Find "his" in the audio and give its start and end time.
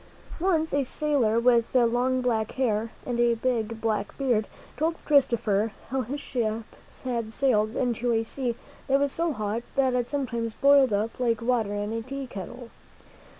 6.01-6.19